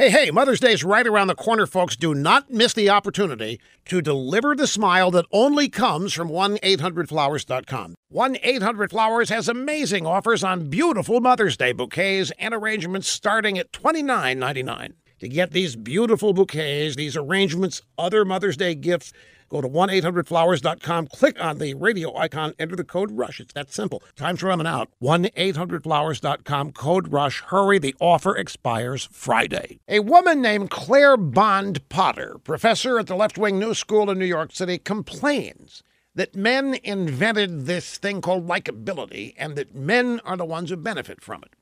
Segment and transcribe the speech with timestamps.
[0.00, 1.94] Hey, hey, Mother's Day is right around the corner, folks.
[1.94, 7.94] Do not miss the opportunity to deliver the smile that only comes from 1-800-Flowers.com.
[8.10, 14.94] 1-800-Flowers has amazing offers on beautiful Mother's Day bouquets and arrangements starting at $29.99.
[15.20, 19.12] To get these beautiful bouquets, these arrangements, other Mother's Day gifts,
[19.50, 23.40] Go to 1-800-Flowers.com, click on the radio icon, enter the code RUSH.
[23.40, 24.00] It's that simple.
[24.14, 24.90] Time's running out.
[25.02, 27.40] 1-800-Flowers.com, code RUSH.
[27.48, 29.80] Hurry, the offer expires Friday.
[29.88, 34.24] A woman named Claire Bond Potter, professor at the Left Wing New School in New
[34.24, 35.82] York City, complains
[36.14, 41.20] that men invented this thing called likability and that men are the ones who benefit
[41.20, 41.56] from it.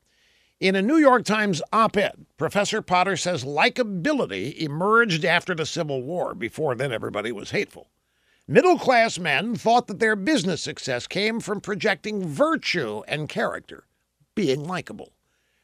[0.59, 6.03] In a New York Times op ed, Professor Potter says likability emerged after the Civil
[6.03, 6.35] War.
[6.35, 7.87] Before then, everybody was hateful.
[8.45, 13.85] Middle class men thought that their business success came from projecting virtue and character,
[14.35, 15.13] being likable.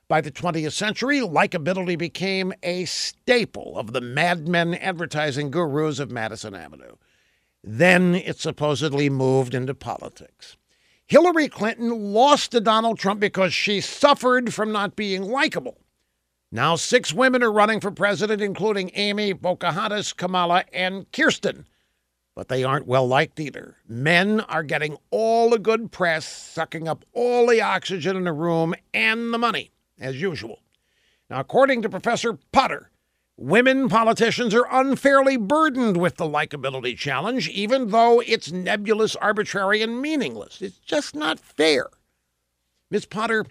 [0.07, 6.55] By the 20th century, likability became a staple of the madmen advertising gurus of Madison
[6.55, 6.95] Avenue.
[7.61, 10.55] Then it supposedly moved into politics.
[11.07, 15.77] Hillary Clinton lost to Donald Trump because she suffered from not being likable.
[16.51, 21.67] Now, six women are running for president, including Amy, Pocahontas, Kamala, and Kirsten.
[22.35, 23.77] But they aren't well liked either.
[23.87, 28.73] Men are getting all the good press, sucking up all the oxygen in the room
[28.93, 30.59] and the money, as usual.
[31.29, 32.89] Now, according to Professor Potter,
[33.37, 40.01] Women politicians are unfairly burdened with the likability challenge, even though it's nebulous, arbitrary, and
[40.01, 40.61] meaningless.
[40.61, 41.89] It's just not fair.
[42.89, 43.05] Ms.
[43.05, 43.45] Potter,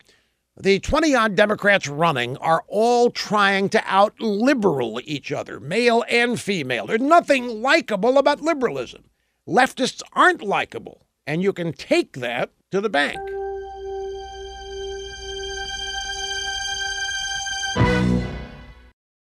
[0.56, 6.41] the 20 odd Democrats running are all trying to out liberal each other, male and
[6.41, 6.86] female.
[6.86, 9.04] There's nothing likable about liberalism.
[9.46, 13.20] Leftists aren't likable, and you can take that to the bank.